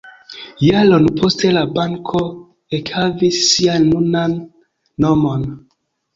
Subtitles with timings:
[0.67, 2.21] Jaron poste la banko
[2.79, 4.35] ekhavis sian nunan
[5.07, 5.47] nomon.